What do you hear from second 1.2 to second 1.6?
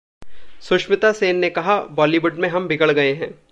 ने